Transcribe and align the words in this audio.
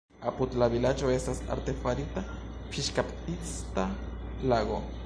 Apud 0.29 0.55
la 0.61 0.69
vilaĝo 0.75 1.11
estas 1.17 1.41
artefarita 1.57 2.25
fiŝkaptista 2.73 3.89
lago. 4.55 4.83